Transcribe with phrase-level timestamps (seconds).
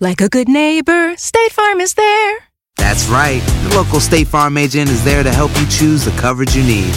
[0.00, 2.38] Like a good neighbor, State Farm is there.
[2.76, 3.40] That's right.
[3.62, 6.92] The local State Farm agent is there to help you choose the coverage you need.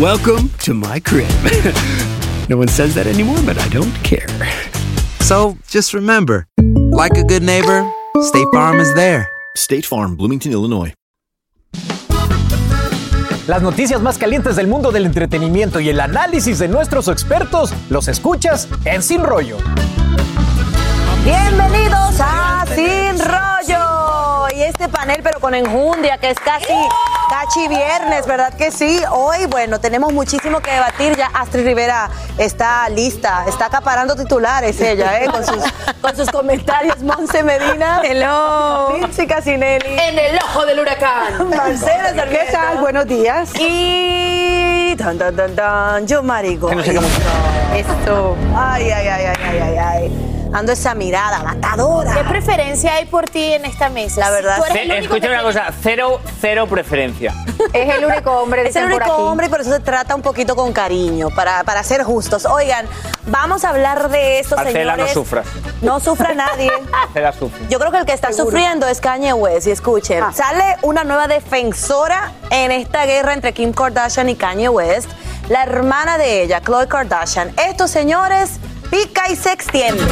[0.00, 1.28] Welcome to my crib.
[2.48, 4.28] no one says that anymore, but I don't care.
[5.22, 6.46] So just remember,
[6.92, 7.84] like a good neighbor,
[8.22, 9.28] State Farm is there.
[9.56, 10.94] State Farm, Bloomington, Illinois.
[13.48, 18.06] Las noticias más calientes del mundo del entretenimiento y el análisis de nuestros expertos los
[18.06, 19.58] escuchas en Sin Rollo.
[21.26, 24.46] Bienvenidos a Sin Rollo.
[24.54, 26.72] Y este panel, pero con enjundia, que es casi
[27.28, 29.00] cachi viernes, ¿verdad que sí?
[29.10, 31.16] Hoy, bueno, tenemos muchísimo que debatir.
[31.16, 35.26] Ya Astrid Rivera está lista, está acaparando titulares ella, ¿eh?
[35.26, 35.64] Con sus,
[36.00, 37.02] con sus comentarios.
[37.02, 38.02] Monse Medina.
[38.04, 38.96] Hello.
[38.96, 39.98] Lindsay Casinelli.
[39.98, 41.50] En el ojo del huracán.
[41.50, 42.46] Marcela Sarmiento.
[42.46, 42.78] ¿Qué tal?
[42.78, 43.50] Buenos días.
[43.58, 44.94] Y...
[44.96, 46.06] Tan, tan, tan, tan.
[46.06, 46.70] Yo, Marigo.
[46.70, 48.36] Esto.
[48.56, 50.25] Ay, ay, ay, ay, ay, ay, ay.
[50.56, 52.14] Esa mirada matadora.
[52.14, 54.20] ¿Qué preferencia hay por ti en esta mesa?
[54.22, 57.34] La verdad, que una cosa, cero, cero preferencia.
[57.74, 59.22] Es el único hombre Es el por único aquí.
[59.22, 62.46] hombre y por eso se trata un poquito con cariño, para, para ser justos.
[62.46, 62.86] Oigan,
[63.26, 65.12] vamos a hablar de esto, Marcela, no señores.
[65.12, 65.46] sufras.
[65.82, 66.70] No sufra nadie.
[66.90, 67.60] Marcela sufre.
[67.68, 69.66] Yo creo que el que está sufriendo es Kanye West.
[69.66, 70.32] Y escuchen, Ah.
[70.34, 75.10] sale una nueva defensora en esta guerra entre Kim Kardashian y Kanye West,
[75.50, 77.52] la hermana de ella, Khloe Kardashian.
[77.68, 78.52] Esto, señores,
[78.90, 80.02] pica y se extiende.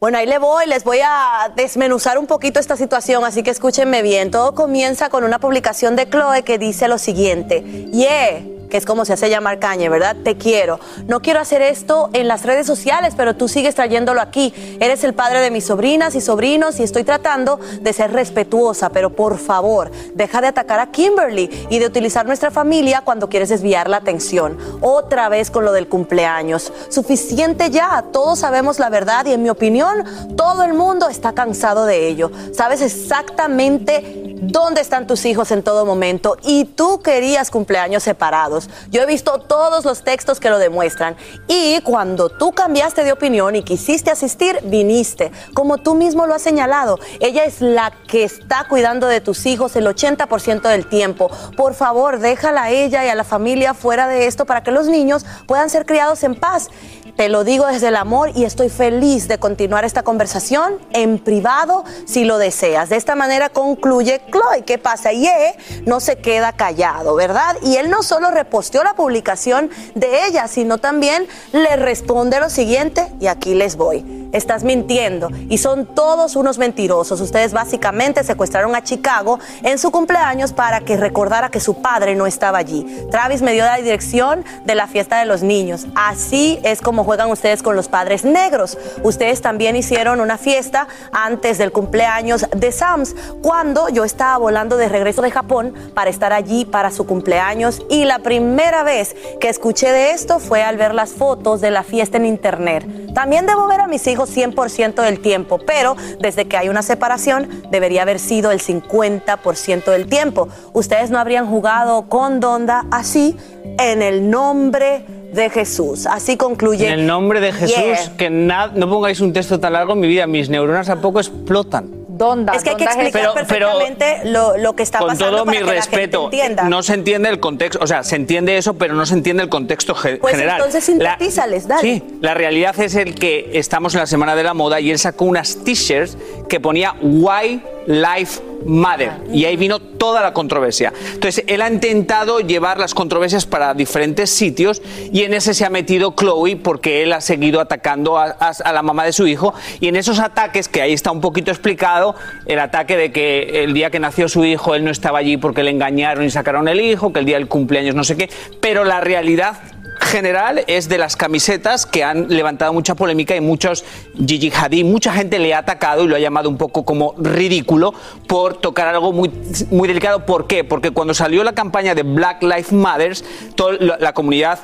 [0.00, 4.02] Bueno, ahí le voy, les voy a desmenuzar un poquito esta situación, así que escúchenme
[4.02, 4.30] bien.
[4.30, 9.04] Todo comienza con una publicación de Chloe que dice lo siguiente, yeah, que es como
[9.04, 10.16] se hace llamar Cañe, ¿verdad?
[10.22, 10.80] Te quiero.
[11.06, 14.52] No quiero hacer esto en las redes sociales, pero tú sigues trayéndolo aquí.
[14.80, 19.10] Eres el padre de mis sobrinas y sobrinos y estoy tratando de ser respetuosa, pero
[19.10, 23.88] por favor, deja de atacar a Kimberly y de utilizar nuestra familia cuando quieres desviar
[23.88, 24.58] la atención.
[24.80, 26.72] Otra vez con lo del cumpleaños.
[26.88, 30.04] Suficiente ya, todos sabemos la verdad y en mi opinión,
[30.36, 32.30] todo el mundo está cansado de ello.
[32.52, 38.57] Sabes exactamente dónde están tus hijos en todo momento y tú querías cumpleaños separados.
[38.90, 43.54] Yo he visto todos los textos que lo demuestran y cuando tú cambiaste de opinión
[43.56, 45.30] y quisiste asistir, viniste.
[45.54, 49.76] Como tú mismo lo has señalado, ella es la que está cuidando de tus hijos
[49.76, 51.30] el 80% del tiempo.
[51.56, 54.88] Por favor, déjala a ella y a la familia fuera de esto para que los
[54.88, 56.68] niños puedan ser criados en paz.
[57.18, 61.82] Te lo digo desde el amor y estoy feliz de continuar esta conversación en privado
[62.06, 62.90] si lo deseas.
[62.90, 64.62] De esta manera concluye Chloe.
[64.64, 65.12] ¿Qué pasa?
[65.12, 67.56] Y él no se queda callado, ¿verdad?
[67.64, 73.12] Y él no solo reposteó la publicación de ella, sino también le responde lo siguiente,
[73.18, 74.28] y aquí les voy.
[74.30, 77.20] Estás mintiendo y son todos unos mentirosos.
[77.20, 82.26] Ustedes básicamente secuestraron a Chicago en su cumpleaños para que recordara que su padre no
[82.26, 82.84] estaba allí.
[83.10, 85.86] Travis me dio la dirección de la fiesta de los niños.
[85.94, 88.76] Así es como juegan ustedes con los padres negros.
[89.02, 94.90] Ustedes también hicieron una fiesta antes del cumpleaños de Sams, cuando yo estaba volando de
[94.90, 97.80] regreso de Japón para estar allí para su cumpleaños.
[97.88, 101.82] Y la primera vez que escuché de esto fue al ver las fotos de la
[101.82, 102.86] fiesta en internet.
[103.14, 107.62] También debo ver a mis hijos 100% del tiempo, pero desde que hay una separación
[107.70, 110.50] debería haber sido el 50% del tiempo.
[110.74, 113.34] Ustedes no habrían jugado con Donda así
[113.78, 116.06] en el nombre de Jesús.
[116.06, 116.88] Así concluye.
[116.98, 118.16] En el nombre de Jesús, Yeah.
[118.16, 121.88] que no pongáis un texto tan largo en mi vida, mis neuronas a poco explotan.
[122.08, 122.52] Donda.
[122.54, 125.44] Es que hay que explicar Pero- pero- perfectamente lo, lo que está Con pasando todo
[125.44, 126.64] para mi que la gente respeto, entienda.
[126.64, 129.48] no se entiende el contexto, o sea, se entiende eso, pero no se entiende el
[129.48, 130.56] contexto ge- Pues general.
[130.56, 131.80] entonces sintetízales, dale.
[131.80, 134.98] Sí, la realidad es el que estamos en la semana de la moda y él
[134.98, 136.18] sacó unas t-shirts
[136.48, 139.12] que ponía Why Life Matter.
[139.32, 140.92] Y ahí vino toda la controversia.
[141.14, 144.82] Entonces, él ha intentado llevar las controversias para diferentes sitios
[145.12, 148.72] y en ese se ha metido Chloe porque él ha seguido atacando a, a- a
[148.72, 149.54] la mamá de su hijo.
[149.80, 152.14] Y en esos ataques, que ahí está un poquito explicado,
[152.46, 155.62] el ataque de que el día que nació su hijo él no estaba allí porque
[155.62, 158.28] le engañaron y sacaron el hijo, que el día del cumpleaños no sé qué.
[158.60, 159.56] Pero la realidad
[160.00, 163.84] general es de las camisetas que han levantado mucha polémica y muchos
[164.14, 167.94] Gigi Hadid, mucha gente le ha atacado y lo ha llamado un poco como ridículo
[168.26, 169.30] por tocar algo muy,
[169.70, 170.24] muy delicado.
[170.26, 170.64] ¿Por qué?
[170.64, 173.24] Porque cuando salió la campaña de Black Lives Matters,
[173.54, 174.58] toda la, comunidad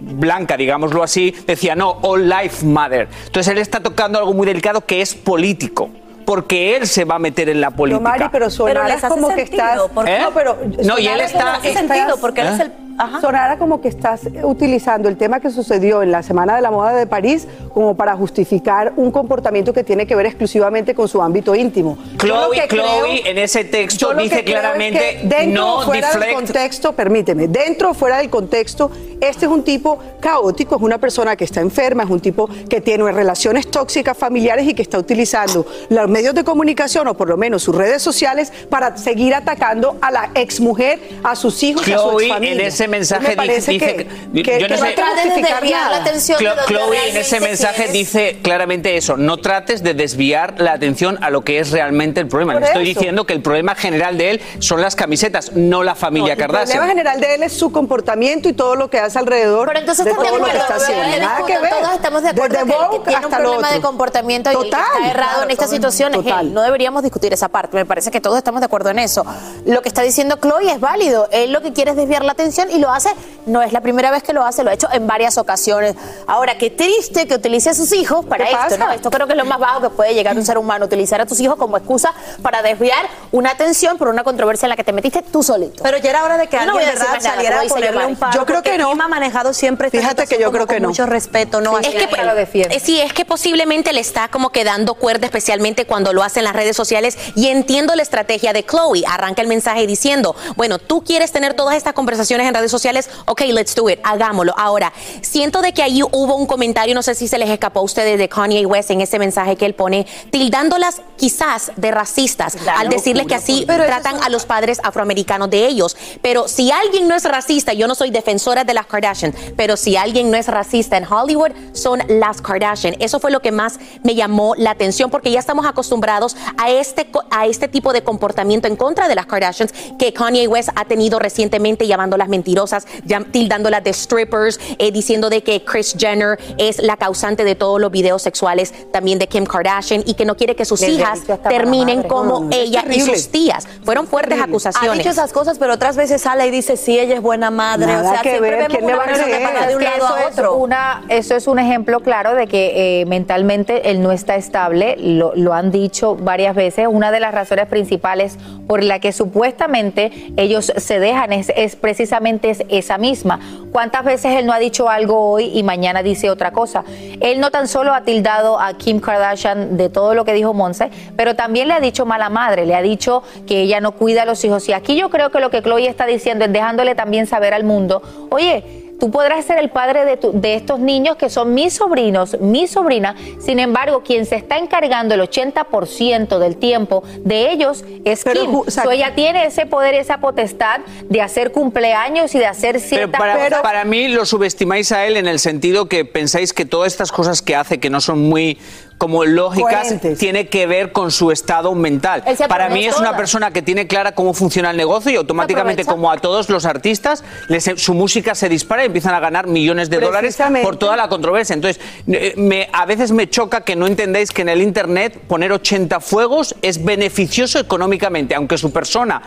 [0.00, 3.08] blanca, digámoslo así, decía no, all life matter.
[3.26, 5.90] Entonces él está tocando algo muy delicado que es político.
[6.24, 8.00] Porque él se va a meter en la política.
[8.08, 9.80] Mari, pero sonara les hace como que estás...
[10.06, 10.18] ¿Eh?
[10.22, 12.72] No, pero No, y él está- como que hace estás- sentido, porque él es el-
[13.20, 16.92] Sonara como que estás utilizando el tema que sucedió en la Semana de la Moda
[16.94, 21.54] de París como para justificar un comportamiento que tiene que ver exclusivamente con su ámbito
[21.54, 21.96] íntimo.
[22.18, 26.34] Chloe, creo- Chloe en ese texto dice es claramente que dentro no o fuera del
[26.34, 28.90] contexto, permíteme, dentro o fuera del contexto,
[29.20, 32.80] este es un tipo caótico, es una persona que está enferma, es un tipo que
[32.80, 37.36] tiene relaciones tóxicas familiares y que está utilizando los medios de comunicación o por lo
[37.36, 41.90] menos sus redes sociales para seguir atacando a la exmujer, a sus hijos, a su
[41.92, 42.54] Chloe exfamilia.
[42.54, 46.38] en ese mensaje Me parece dice que, yo no sé- no.
[46.38, 51.30] Clo- Chloe en ese mensaje dice claramente eso, no trates de desviar la atención a
[51.30, 52.52] lo que es realmente el problema.
[52.54, 53.00] Por Le estoy eso.
[53.00, 56.58] diciendo que el problema general de él son las camisetas, no la familia El problema
[56.60, 56.88] Kardashian.
[56.88, 60.10] general de él es su comportamiento y todo lo que hace alrededor Pero entonces de
[60.10, 61.26] estamos todo de lo que acuerdo, está haciendo.
[61.26, 61.70] Nada que ver.
[61.70, 64.82] Todos estamos de acuerdo Desde que tiene un problema de comportamiento y el que Total,
[64.92, 66.46] está errado claro, en esta total, situación es total.
[66.46, 66.54] él.
[66.54, 67.76] No deberíamos discutir esa parte.
[67.76, 69.24] Me parece que todos estamos de acuerdo en eso.
[69.66, 71.28] Lo que está diciendo Chloe es válido.
[71.32, 73.10] Él lo que quiere es desviar la atención y lo hace.
[73.44, 75.96] No es la primera vez que lo hace, lo ha hecho en varias ocasiones.
[76.28, 78.62] Ahora, qué triste que utilice a sus hijos para ¿Qué esto.
[78.62, 78.76] pasa?
[78.76, 78.92] ¿no?
[78.92, 81.26] Esto creo que es lo más bajo que puede llegar un ser humano, utilizar a
[81.26, 84.92] tus hijos como excusa para desviar una atención por una controversia en la que te
[84.92, 85.82] metiste tú solito.
[85.82, 88.16] Pero ya era hora de que no alguien decir verdad nada, saliera a ponerle un
[88.16, 88.32] paro.
[88.38, 88.92] Yo creo que no.
[88.92, 90.88] Ha manejado siempre esta Fíjate que yo como creo que con no.
[90.90, 91.76] mucho respeto, ¿no?
[91.78, 92.76] Es Así que, ella lo defiende.
[92.76, 96.44] eh, sí, es que posiblemente le está como quedando cuerda, especialmente cuando lo hace en
[96.44, 97.18] las redes sociales.
[97.34, 99.02] Y entiendo la estrategia de Chloe.
[99.08, 103.40] Arranca el mensaje diciendo, bueno, tú quieres tener todas estas conversaciones en redes sociales, ok,
[103.52, 104.54] let's do it, hagámoslo.
[104.56, 107.82] Ahora, siento de que ahí hubo un comentario, no sé si se les escapó a
[107.82, 112.88] ustedes de Kanye West en ese mensaje que él pone, tildándolas quizás de racistas, al
[112.88, 115.96] decirles que así tratan a los padres afroamericanos de ellos.
[116.20, 119.96] Pero si alguien no es racista, yo no soy defensora de las Kardashian, pero si
[119.96, 122.96] alguien no es racista en Hollywood, son las Kardashian.
[122.98, 127.08] Eso fue lo que más me llamó la atención porque ya estamos acostumbrados a este,
[127.30, 131.18] a este tipo de comportamiento en contra de las Kardashians que Kanye West ha tenido
[131.18, 136.96] recientemente llamándolas mentirosas, llam- tildándolas de strippers, eh, diciendo de que Kris Jenner es la
[136.96, 140.64] causante de todos los videos sexuales también de Kim Kardashian y que no quiere que
[140.64, 143.66] sus hijas terminen como No, es ella y sus tías.
[143.84, 144.98] Fueron fuertes Ha acusaciones.
[144.98, 147.86] dicho esas cosas, pero otras veces sale y dice, sí, ella es buena madre.
[147.86, 149.66] Nada o sea, que siempre ver, vemos ¿quién le una va a persona que va
[149.66, 150.54] de un lado eso a es otro.
[150.56, 155.32] una eso es un ejemplo claro de que eh, mentalmente él no está estable lo,
[155.34, 160.72] lo han dicho varias veces una de las razones principales por la que supuestamente ellos
[160.76, 163.40] se dejan es, es precisamente es esa misma.
[163.72, 166.84] Cuántas veces él no ha dicho algo hoy y mañana dice otra cosa
[167.20, 170.90] él no tan solo ha tildado a Kim Kardashian de todo lo que dijo Monse
[171.16, 174.24] pero también le ha dicho mala madre le ha dicho que ella no cuida a
[174.24, 174.68] los hijos.
[174.68, 177.64] Y aquí yo creo que lo que Chloe está diciendo es dejándole también saber al
[177.64, 181.74] mundo oye Tú podrás ser el padre de, tu- de estos niños que son mis
[181.74, 183.16] sobrinos, mi sobrina.
[183.40, 188.54] Sin embargo, quien se está encargando el 80% del tiempo de ellos es Pero, Kim.
[188.54, 192.76] o sea, So, ella tiene ese poder, esa potestad de hacer cumpleaños y de hacer
[192.76, 193.62] Pero ciertas para, cosas.
[193.62, 197.42] para mí lo subestimáis a él en el sentido que pensáis que todas estas cosas
[197.42, 198.56] que hace que no son muy
[199.02, 200.16] como lógicas Coherentes.
[200.20, 202.22] tiene que ver con su estado mental.
[202.48, 206.08] Para mí es una persona que tiene clara cómo funciona el negocio y automáticamente como
[206.12, 209.98] a todos los artistas les- su música se dispara y empiezan a ganar millones de
[209.98, 211.54] dólares por toda la controversia.
[211.54, 215.50] Entonces, eh, me- a veces me choca que no entendáis que en el Internet poner
[215.50, 219.20] 80 fuegos es beneficioso económicamente, aunque su persona,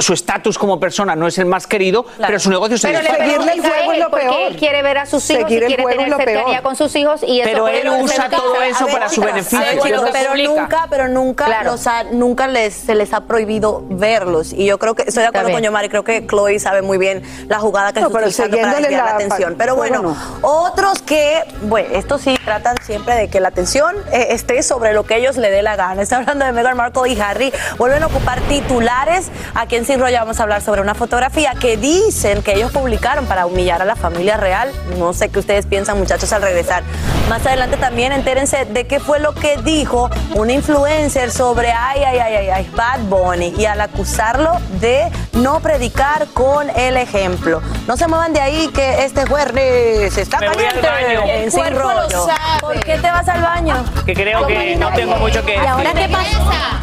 [0.00, 3.24] su estatus como persona no es el más querido, pero su negocio se Pero dispara.
[3.24, 4.34] Seguirle el juego es lo peor.
[4.48, 6.62] él quiere ver a sus hijos Seguir y el quiere tener lo cercanía peor.
[6.62, 9.58] con sus hijos y eso Pero él usa todo a eso para su beneficio.
[9.60, 10.48] Pero, chicos, pero publica.
[10.62, 11.72] nunca, pero nunca, Claro.
[11.72, 14.52] o sea, nunca les, se les ha prohibido verlos.
[14.52, 17.22] Y yo creo que, estoy de acuerdo con Yomari, creo que Chloe sabe muy bien
[17.48, 19.54] la jugada que No, está utilizando para desviar la, la- atención.
[19.58, 20.16] Pero bueno, no.
[20.42, 25.04] otros que, bueno, estos sí tratan siempre de que la atención eh, esté sobre lo
[25.04, 26.02] que ellos le dé la gana.
[26.02, 27.52] Está hablando de Meghan Markle y Harry.
[27.78, 29.30] Vuelven a ocupar titulares.
[29.54, 33.26] Aquí en Sin Rollo vamos a hablar sobre una fotografía que dicen que ellos publicaron
[33.26, 34.70] para humillar a la familia real.
[34.98, 36.82] No sé qué ustedes piensan, muchachos, al regresar.
[37.28, 42.02] Más adelante también entérense de que qué fue lo que dijo un influencer sobre ay,
[42.04, 47.62] ay, ay, ay, ay, Bad Bunny y al acusarlo de no predicar con el ejemplo.
[47.86, 51.22] No se muevan de ahí que este jueves está Me voy al caliente baño.
[51.22, 52.26] en El Sin cuerpo lo Rollo.
[52.26, 52.60] sabe.
[52.60, 53.82] ¿Por qué te vas al baño?
[54.04, 56.82] Que creo que no tengo mucho que ¿Y ahora qué pasa?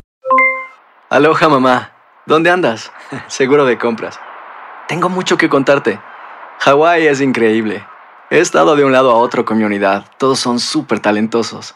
[1.12, 1.92] Aloha mamá,
[2.26, 2.92] ¿dónde andas?
[3.28, 4.20] Seguro de compras.
[4.88, 6.00] Tengo mucho que contarte.
[6.62, 7.86] Hawái es increíble.
[8.32, 10.06] He estado de un lado a otro con mi unidad.
[10.18, 11.76] Todos son súper talentosos.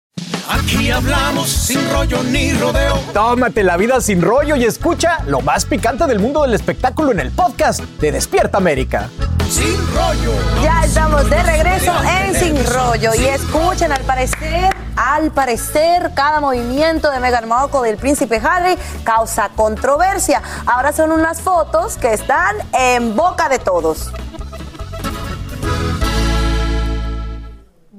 [0.61, 2.95] Aquí hablamos sin rollo ni rodeo.
[3.13, 7.19] Tómate la vida sin rollo y escucha lo más picante del mundo del espectáculo en
[7.19, 9.09] el podcast de Despierta América.
[9.49, 10.33] Sin rollo.
[10.61, 17.09] Ya estamos de regreso en Sin Rollo y escuchen al parecer, al parecer cada movimiento
[17.09, 20.43] de Meghan Markle del príncipe Harry causa controversia.
[20.67, 24.11] Ahora son unas fotos que están en boca de todos.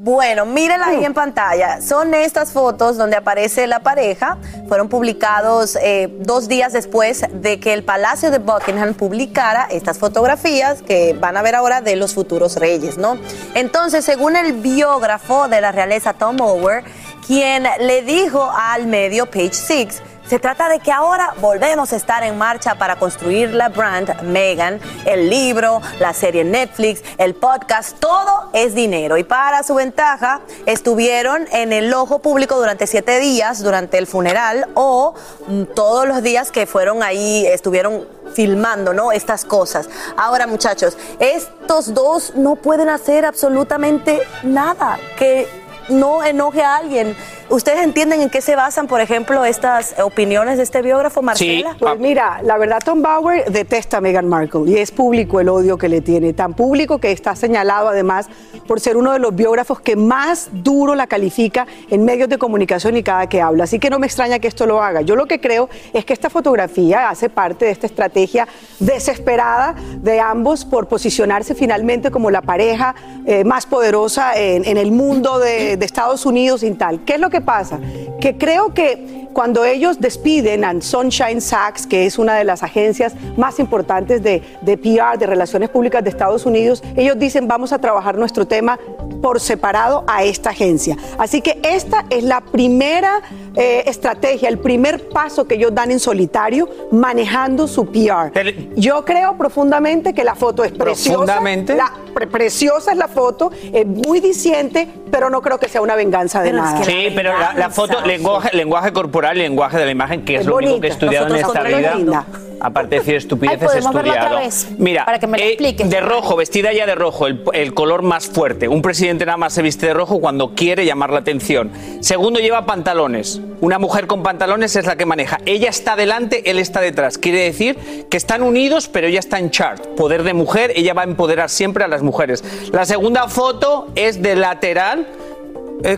[0.04, 1.80] Bueno, mírenla ahí en pantalla.
[1.80, 4.36] Son estas fotos donde aparece la pareja.
[4.66, 10.82] Fueron publicados eh, dos días después de que el Palacio de Buckingham publicara estas fotografías
[10.82, 13.16] que van a ver ahora de los futuros reyes, ¿no?
[13.54, 16.82] Entonces, según el biógrafo de la realeza Tom Ower,
[17.24, 22.22] quien le dijo al medio Page Six, se trata de que ahora volvemos a estar
[22.22, 28.50] en marcha para construir la brand Megan, el libro, la serie Netflix, el podcast, todo
[28.52, 29.18] es dinero.
[29.18, 34.68] Y para su ventaja, estuvieron en el ojo público durante siete días, durante el funeral
[34.74, 35.14] o
[35.48, 39.12] mm, todos los días que fueron ahí, estuvieron filmando, ¿no?
[39.12, 39.88] Estas cosas.
[40.16, 45.46] Ahora, muchachos, estos dos no pueden hacer absolutamente nada que
[45.88, 47.16] no enoje a alguien.
[47.52, 51.76] ¿Ustedes entienden en qué se basan, por ejemplo, estas opiniones de este biógrafo, Marcela?
[51.78, 55.76] Pues mira, la verdad Tom Bauer detesta a Meghan Markle y es público el odio
[55.76, 58.30] que le tiene, tan público que está señalado además
[58.66, 62.96] por ser uno de los biógrafos que más duro la califica en medios de comunicación
[62.96, 63.64] y cada que habla.
[63.64, 65.02] Así que no me extraña que esto lo haga.
[65.02, 70.20] Yo lo que creo es que esta fotografía hace parte de esta estrategia desesperada de
[70.20, 72.94] ambos por posicionarse finalmente como la pareja
[73.26, 77.04] eh, más poderosa en, en el mundo de, de Estados Unidos y tal.
[77.04, 77.78] ¿Qué es lo que pasa?
[78.20, 83.14] Que creo que cuando ellos despiden a Sunshine Sachs, que es una de las agencias
[83.38, 87.78] más importantes de, de PR, de relaciones públicas de Estados Unidos, ellos dicen vamos a
[87.78, 88.78] trabajar nuestro tema
[89.22, 90.96] por separado a esta agencia.
[91.18, 93.22] Así que esta es la primera
[93.56, 98.32] eh, estrategia, el primer paso que ellos dan en solitario manejando su PR.
[98.76, 101.18] Yo creo profundamente que la foto es preciosa.
[101.18, 101.74] ¿Profundamente?
[101.74, 105.94] La- pre- preciosa es la foto, es muy diciente, pero no creo que sea una
[105.94, 106.82] venganza de nada.
[106.84, 110.40] Sí, pero la, la foto, lenguaje, lenguaje corporal y lenguaje de la imagen, que es,
[110.40, 112.24] Es lo único que he estudiado en la esta vida.
[112.62, 114.48] Aparte de decir estupideces, Ay.
[114.78, 118.02] Mira, Para que me lo eh, de rojo, vestida ya de rojo, el, el color
[118.02, 118.68] más fuerte.
[118.68, 121.72] Un presidente nada más se viste de rojo cuando quiere llamar la atención.
[122.00, 123.40] Segundo, lleva pantalones.
[123.60, 125.38] Una mujer con pantalones es la que maneja.
[125.44, 127.18] Ella está delante, él está detrás.
[127.18, 129.84] Quiere decir que están unidos, pero ella está en chart.
[129.96, 132.44] Poder de mujer, ella va a empoderar siempre a las mujeres.
[132.72, 135.08] La segunda foto es de lateral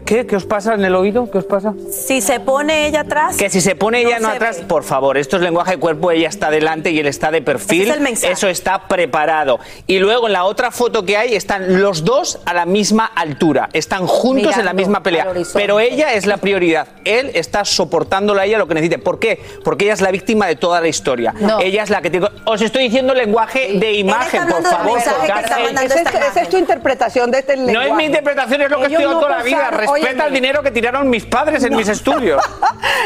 [0.04, 0.26] ¿qué?
[0.26, 1.30] ¿Qué os pasa en el oído?
[1.30, 1.74] ¿Qué os pasa?
[1.90, 3.36] Si se pone ella atrás.
[3.36, 4.66] Que si se pone ella no, atrás, ve.
[4.66, 7.82] por favor, esto es lenguaje de cuerpo, ella está delante y él está de perfil.
[7.82, 8.32] Ese es el mensaje.
[8.32, 9.60] Eso está preparado.
[9.86, 13.68] Y luego en la otra foto que hay están los dos a la misma altura,
[13.72, 15.26] están juntos en la misma pelea.
[15.52, 16.88] Pero ella es la prioridad.
[17.04, 18.98] Él está soportándole a ella lo que necesite.
[18.98, 19.42] ¿Por qué?
[19.62, 21.34] Porque ella es la víctima de toda la historia.
[21.38, 21.60] No.
[21.60, 22.28] Ella es la que tiene.
[22.44, 24.98] Os estoy diciendo lenguaje de imagen, por favor.
[24.98, 27.74] Esa es, tu interpretación de este lenguaje.
[27.74, 29.70] No es mi interpretación, es lo que he Ellos estudiado no toda la vida.
[29.74, 32.42] Respeta el dinero que tiraron mis padres en mis estudios.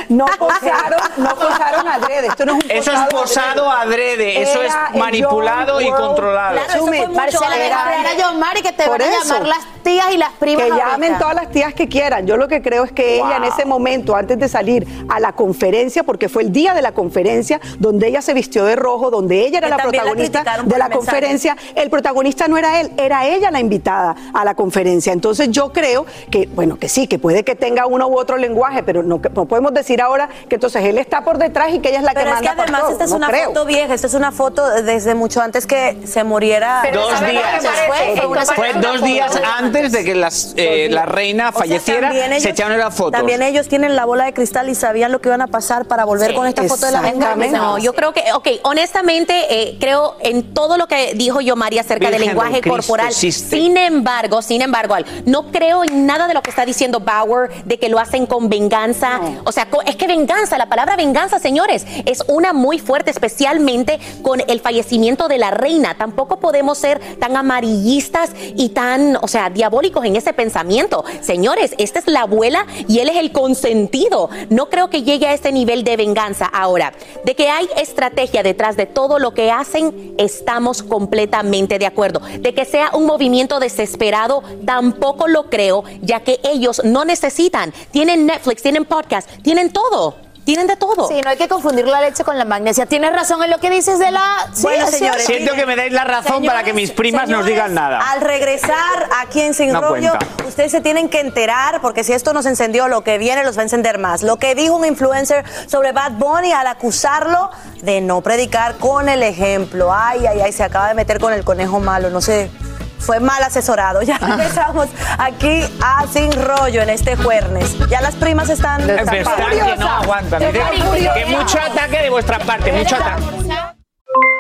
[0.09, 2.29] No posaron, no posaron adrede.
[2.29, 6.55] Esto no es un Eso es posado adrede, eso es manipulado y controlado.
[6.55, 7.85] Claro, eso fue mucho era-
[8.19, 10.65] John Mari que te van a llamar las tías y las primas.
[10.65, 10.91] Que ahorita.
[10.91, 12.27] llamen todas las tías que quieran.
[12.27, 15.33] Yo lo que creo es que ella en ese momento, antes de salir a la
[15.33, 19.47] conferencia, porque fue el día de la conferencia, donde ella se vistió de rojo, donde
[19.47, 23.51] ella era Que la protagonista de la conferencia, el protagonista no era él, era ella
[23.51, 25.13] la invitada a la conferencia.
[25.13, 28.83] Entonces yo creo que, bueno, que sí, que puede que tenga uno u otro lenguaje,
[28.83, 31.91] pero no, que- no podemos decir ahora que entonces él está por detrás y que
[31.91, 32.91] ella es la Pero que es que manda por además todo.
[32.91, 33.45] esta es No una creo.
[33.51, 36.83] foto vieja, esta es una foto desde mucho antes que se muriera.
[36.93, 37.65] Dos días.
[37.87, 41.61] Fue, fue una Fue dos días antes de que las, eh, la reina O sea,
[41.61, 43.13] falleciera, también ellos- se echaron las fotos.
[43.13, 46.05] También ellos tienen la bola de cristal y sabían lo que iban a pasar para
[46.05, 47.57] volver con esta foto de la venganza.
[47.57, 51.83] No, yo creo que, ok, honestamente, eh, creo en todo lo que dijo yo María
[51.83, 53.09] acerca del Virgen lenguaje del corporal.
[53.09, 53.57] existe.
[53.57, 54.97] Sin embargo, sin embargo,
[55.27, 58.49] no creo en nada de lo que está diciendo Bauer, de que lo hacen con
[58.49, 59.21] venganza.
[59.45, 64.41] O sea, es que venganza, la palabra venganza, señores, es una muy fuerte, especialmente con
[64.47, 65.97] el fallecimiento de la reina.
[65.97, 71.05] Tampoco podemos ser tan amarillistas y tan, o sea, diabólicos en ese pensamiento.
[71.23, 74.31] Señores, esta es la abuela y él es el consentido.
[74.49, 76.47] No creo que llegue a ese nivel de venganza.
[76.47, 76.93] Ahora,
[77.25, 82.21] de que hay estrategia detrás de todo lo que hacen, estamos completamente de acuerdo.
[82.39, 87.73] De que sea un movimiento desesperado, tampoco lo creo, ya que ellos no necesitan.
[87.91, 90.17] Tienen Netflix, tienen podcast, tienen todo.
[90.45, 91.07] Tienen de todo.
[91.09, 92.87] Sí, no hay que confundir la leche con la magnesia.
[92.87, 94.49] Tienes razón en lo que dices de la.
[94.55, 95.27] Sí, Bueno, es señores.
[95.27, 97.99] Siento que me dais la razón para que mis primas nos Señores, digan nada.
[98.13, 100.27] Al regresar aquí en Sin No Rollo, cuenta.
[100.49, 103.61] ustedes se tienen que enterar, porque si esto nos encendió, lo que viene los va
[103.61, 104.23] a encender más.
[104.23, 107.51] Lo que dijo un influencer sobre Bad Bunny al acusarlo
[107.83, 109.93] de no predicar con el ejemplo.
[109.93, 112.51] Ay, ay, ay, se acaba de meter con el conejo malo, no sé.
[112.99, 114.01] Fue mal asesorado.
[114.09, 114.89] Ya regresamos
[115.19, 117.77] aquí a Sin Rollo en este jueves.
[117.91, 118.89] Ya las primas están.
[118.89, 120.41] Están que no aguantan.
[120.41, 123.23] Que mucho ataque de vuestra parte, mucho ataque.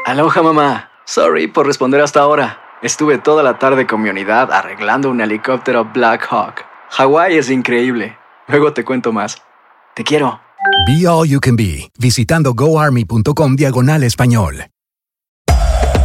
[0.06, 0.90] Aloha mamá.
[1.04, 2.60] Sorry por responder hasta ahora.
[2.80, 6.64] Estuve toda la tarde con mi unidad arreglando un helicóptero Black Hawk.
[6.90, 8.16] Hawái es increíble.
[8.46, 9.36] Luego te cuento más.
[9.94, 10.40] Te quiero.
[10.86, 14.64] Be All You Can Be, visitando goarmy.com diagonal español.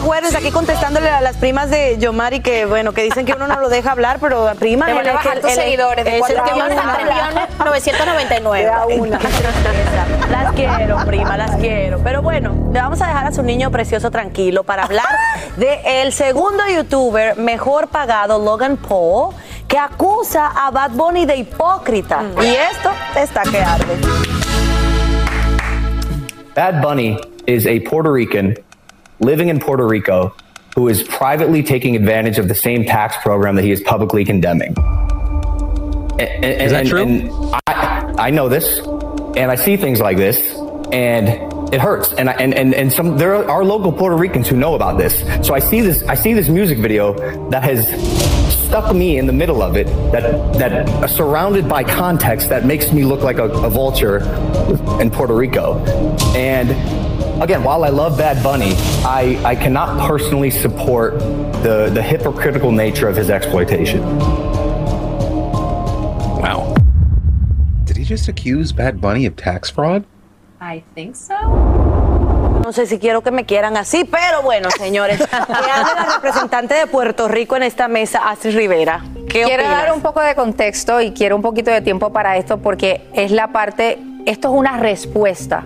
[0.00, 3.60] Jueves, aquí contestándole a las primas de Yomari que, bueno, que dicen que uno no
[3.60, 6.44] lo deja hablar, pero prima Te van a bajar tus seguidores de es el cuatro
[6.44, 6.92] que millones manda.
[6.92, 8.64] a tres millones 999.
[8.64, 9.18] Da una.
[10.30, 12.00] Las quiero, prima, las quiero.
[12.02, 15.06] Pero bueno, le vamos a dejar a su niño precioso tranquilo para hablar
[15.56, 19.34] de el segundo youtuber mejor pagado, Logan Paul,
[19.66, 22.22] que acusa a Bad Bunny de hipócrita.
[22.42, 23.96] Y esto está que arde.
[26.54, 28.54] Bad Bunny is a Puerto Rican
[29.20, 30.34] living in Puerto Rico
[30.74, 34.74] who is privately taking advantage of the same tax program that he is publicly condemning.
[34.78, 37.52] And, and- Is that and- true?
[37.66, 38.78] I, I know this,
[39.36, 40.38] and I see things like this,
[40.92, 41.28] and
[41.74, 42.12] it hurts.
[42.12, 45.20] And I, and, and and some there are local Puerto Ricans who know about this.
[45.46, 47.12] So I see this I see this music video
[47.50, 47.88] that has
[48.64, 52.92] stuck me in the middle of it that that uh, surrounded by context that makes
[52.92, 54.18] me look like a, a vulture
[55.00, 55.78] in Puerto Rico.
[56.36, 56.70] And
[57.40, 58.72] again, while I love Bad Bunny,
[59.04, 61.18] I, I cannot personally support
[61.62, 64.02] the, the hypocritical nature of his exploitation.
[66.40, 66.74] Wow.
[67.84, 70.04] Did he just accuse Bad Bunny of tax fraud?
[70.60, 71.34] I think so.
[72.68, 75.18] No sé si quiero que me quieran así, pero bueno, señores.
[75.26, 79.04] que hable la representante de Puerto Rico en esta mesa, Astrid Rivera.
[79.28, 79.84] ¿Qué quiero opinas?
[79.84, 83.30] dar un poco de contexto y quiero un poquito de tiempo para esto porque es
[83.30, 85.64] la parte, esto es una respuesta.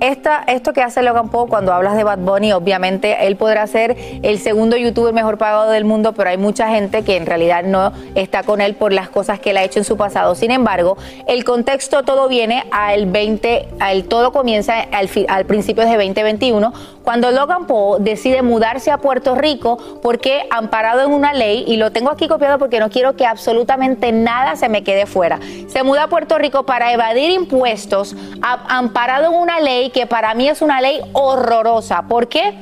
[0.00, 4.38] Esto que hace Logan Paul cuando hablas de Bad Bunny, obviamente él podrá ser el
[4.38, 8.42] segundo youtuber mejor pagado del mundo, pero hay mucha gente que en realidad no está
[8.42, 10.34] con él por las cosas que él ha hecho en su pasado.
[10.34, 16.74] Sin embargo, el contexto todo viene al 20, al todo comienza al, principio de 2021,
[17.02, 21.90] cuando Logan Paul decide mudarse a Puerto Rico porque amparado en una ley, y lo
[21.90, 26.04] tengo aquí copiado porque no quiero que absolutamente nada se me quede fuera, se muda
[26.04, 30.80] a Puerto Rico para evadir impuestos, amparado en una ley que para mí es una
[30.80, 32.02] ley horrorosa.
[32.02, 32.54] ¿Por qué?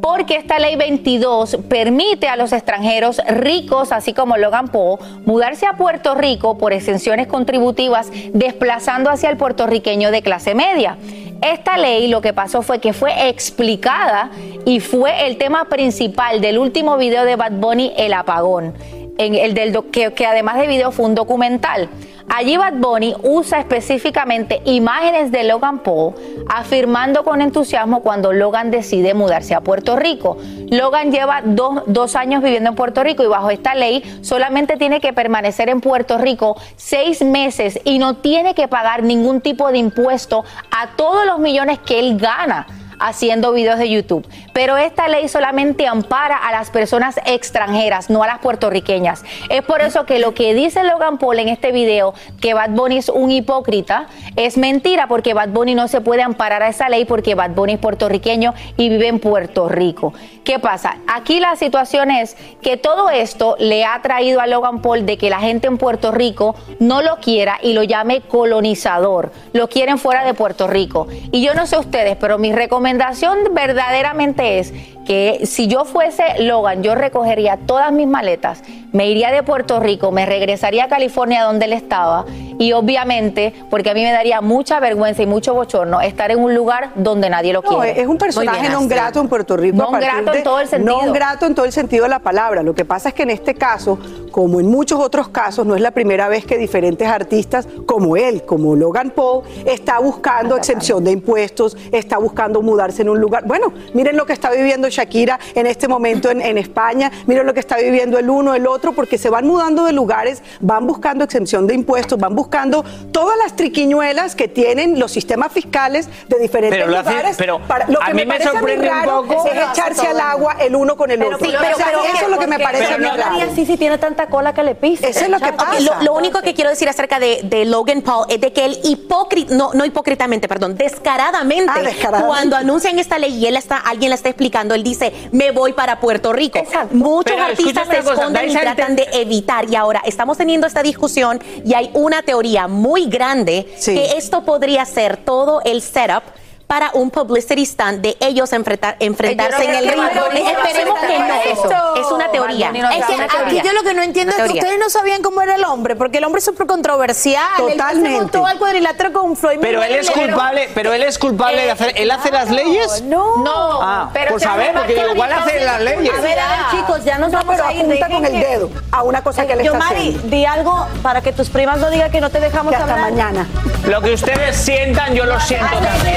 [0.00, 5.72] Porque esta ley 22 permite a los extranjeros ricos, así como Logan Paul, mudarse a
[5.72, 10.98] Puerto Rico por exenciones contributivas, desplazando hacia el puertorriqueño de clase media.
[11.42, 14.30] Esta ley lo que pasó fue que fue explicada
[14.64, 18.74] y fue el tema principal del último video de Bad Bunny, El Apagón,
[19.18, 21.88] en el del que, que además de video fue un documental.
[22.28, 26.14] Allí Bad Bunny usa específicamente imágenes de Logan Paul,
[26.48, 30.36] afirmando con entusiasmo cuando Logan decide mudarse a Puerto Rico.
[30.68, 35.00] Logan lleva dos, dos años viviendo en Puerto Rico y bajo esta ley solamente tiene
[35.00, 39.78] que permanecer en Puerto Rico seis meses y no tiene que pagar ningún tipo de
[39.78, 42.66] impuesto a todos los millones que él gana
[42.98, 44.26] haciendo videos de YouTube.
[44.52, 49.24] Pero esta ley solamente ampara a las personas extranjeras, no a las puertorriqueñas.
[49.50, 52.98] Es por eso que lo que dice Logan Paul en este video, que Bad Bunny
[52.98, 54.06] es un hipócrita,
[54.36, 57.74] es mentira porque Bad Bunny no se puede amparar a esa ley porque Bad Bunny
[57.74, 60.14] es puertorriqueño y vive en Puerto Rico.
[60.44, 60.98] ¿Qué pasa?
[61.08, 65.30] Aquí la situación es que todo esto le ha traído a Logan Paul de que
[65.30, 69.32] la gente en Puerto Rico no lo quiera y lo llame colonizador.
[69.52, 71.08] Lo quieren fuera de Puerto Rico.
[71.32, 72.52] Y yo no sé ustedes, pero mi
[72.86, 74.72] recomendación verdaderamente es
[75.04, 80.10] que si yo fuese Logan, yo recogería todas mis maletas, me iría de Puerto Rico,
[80.10, 82.24] me regresaría a California donde él estaba
[82.58, 86.54] y obviamente, porque a mí me daría mucha vergüenza y mucho bochorno estar en un
[86.54, 88.00] lugar donde nadie lo No, quiere.
[88.00, 89.76] es un personaje non grato en Puerto Rico.
[89.76, 90.96] Partir grato en todo el sentido.
[91.02, 92.62] Non grato en todo el sentido de la palabra.
[92.62, 93.98] Lo que pasa es que en este caso,
[94.32, 98.42] como en muchos otros casos, no es la primera vez que diferentes artistas, como él,
[98.44, 103.44] como Logan Paul, está buscando exención de impuestos, está buscando mudarse en un lugar.
[103.46, 107.54] Bueno, miren lo que está viviendo Shakira en este momento en, en España, miren lo
[107.54, 111.24] que está viviendo el uno, el otro, porque se van mudando de lugares, van buscando
[111.24, 116.78] exención de impuestos, van buscando todas las triquiñuelas que tienen los sistemas fiscales de diferentes
[116.78, 117.36] Pero lo hace- lugares.
[117.38, 119.46] pero para- lo a que mí me, me parece sorprende a mí un raro poco-
[119.48, 121.38] es echarse al agua el uno con el otro.
[121.38, 123.50] sí, O sea, eso es lo que me parece a mí raro.
[123.50, 125.08] así si tiene tanta cola que le pise.
[125.08, 128.02] Eso es lo que Ok, lo, lo único que quiero decir acerca de, de Logan
[128.02, 132.26] Paul es de que él hipócrita, no, no hipócritamente, perdón, descaradamente, Ah, descaradamente.
[132.26, 135.72] cuando anuncian esta ley y él está, alguien la está explicando, él dice, me voy
[135.72, 136.58] para Puerto Rico.
[136.90, 139.70] Muchos Pero artistas se esconden y tratan de evitar.
[139.70, 144.84] Y ahora estamos teniendo esta discusión y hay una teoría muy grande que esto podría
[144.84, 146.24] ser todo el setup
[146.66, 150.02] para un publicity stunt de ellos enfrentar, enfrentarse en el ring.
[150.02, 151.94] Esperemos que no.
[151.96, 152.70] Es una teoría.
[152.70, 155.54] Es que aquí yo lo que no entiendo es que ustedes no sabían cómo era
[155.54, 157.44] el hombre, porque el hombre es súper controversial.
[157.58, 158.10] Él Totalmente.
[158.10, 161.70] se montó al cuadrilátero con Floyd Pero él es culpable, pero él es culpable de
[161.70, 163.02] hacer, él hace las leyes.
[163.02, 163.82] No, no.
[163.82, 166.12] Ah, pero pues a ver, porque igual hace las leyes.
[166.16, 167.80] A ver, a ver, chicos, ya nos vamos pero a ir.
[167.82, 170.28] apunta con el dedo a una cosa que le Yo, está Mari, haciendo.
[170.36, 173.10] di algo para que tus primas no digan que no te dejamos Que hasta hablar.
[173.12, 173.46] mañana.
[173.86, 176.16] Lo que ustedes sientan, yo lo siento también.